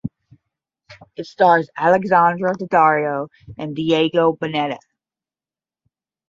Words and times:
It 1.15 1.27
stars 1.27 1.69
Alexandra 1.77 2.55
Daddario 2.55 3.27
and 3.59 3.75
Diego 3.75 4.33
Boneta. 4.35 4.79